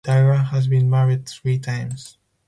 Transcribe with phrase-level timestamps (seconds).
[0.03, 2.17] Dira has been married three times.